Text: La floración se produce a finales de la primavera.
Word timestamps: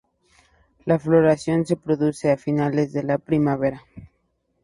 La 0.85 0.97
floración 0.97 1.63
se 1.67 1.75
produce 1.77 2.31
a 2.31 2.35
finales 2.37 2.91
de 2.91 3.03
la 3.03 3.19
primavera. 3.19 3.83